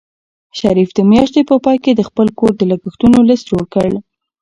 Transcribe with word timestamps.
شریف 0.59 0.89
د 0.97 0.99
میاشتې 1.11 1.41
په 1.49 1.55
پای 1.65 1.77
کې 1.83 1.91
د 1.95 2.01
خپل 2.09 2.27
کور 2.39 2.51
د 2.57 2.61
لګښتونو 2.71 3.17
لیست 3.29 3.45
جوړ 3.51 3.63
کړ. 3.73 3.89